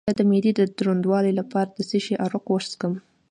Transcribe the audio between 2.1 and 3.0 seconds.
عرق وڅښم؟